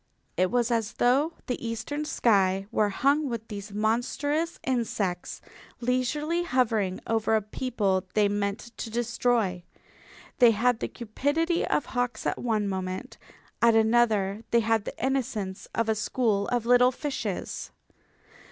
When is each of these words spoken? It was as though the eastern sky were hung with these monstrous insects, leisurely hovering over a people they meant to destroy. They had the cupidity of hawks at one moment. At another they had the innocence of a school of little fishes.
It 0.35 0.49
was 0.49 0.71
as 0.71 0.93
though 0.93 1.33
the 1.45 1.63
eastern 1.63 2.05
sky 2.05 2.65
were 2.71 2.89
hung 2.89 3.29
with 3.29 3.49
these 3.49 3.71
monstrous 3.71 4.59
insects, 4.63 5.41
leisurely 5.79 6.41
hovering 6.41 6.99
over 7.05 7.35
a 7.35 7.41
people 7.43 8.07
they 8.15 8.27
meant 8.27 8.75
to 8.77 8.89
destroy. 8.89 9.63
They 10.39 10.49
had 10.57 10.79
the 10.79 10.87
cupidity 10.87 11.67
of 11.67 11.85
hawks 11.85 12.25
at 12.25 12.39
one 12.39 12.67
moment. 12.67 13.19
At 13.61 13.75
another 13.75 14.43
they 14.49 14.61
had 14.61 14.85
the 14.85 14.97
innocence 15.05 15.67
of 15.75 15.87
a 15.87 15.93
school 15.93 16.47
of 16.47 16.65
little 16.65 16.91
fishes. 16.91 17.69